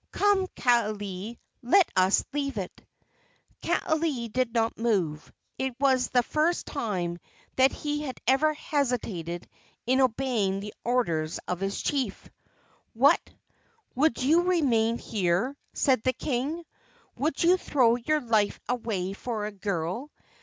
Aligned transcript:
Come, 0.11 0.47
Kaaialii, 0.55 1.37
let 1.61 1.87
us 1.95 2.25
leave 2.33 2.57
it." 2.57 2.83
Kaaialii 3.61 4.33
did 4.33 4.51
not 4.51 4.75
move. 4.75 5.31
It 5.59 5.75
was 5.79 6.07
the 6.09 6.23
first 6.23 6.65
time 6.65 7.19
that 7.55 7.71
he 7.71 8.01
had 8.01 8.19
ever 8.25 8.55
hesitated 8.55 9.47
in 9.85 10.01
obeying 10.01 10.59
the 10.59 10.73
orders 10.83 11.37
of 11.47 11.59
his 11.59 11.79
chief. 11.83 12.31
"What! 12.93 13.21
would 13.93 14.19
you 14.23 14.41
remain 14.41 14.97
here?" 14.97 15.55
said 15.73 16.01
the 16.01 16.13
king. 16.13 16.65
"Would 17.17 17.43
you 17.43 17.57
throw 17.57 17.95
your 17.95 18.21
life 18.21 18.59
away 18.67 19.13
for 19.13 19.45
a 19.45 19.51
girl? 19.51 20.09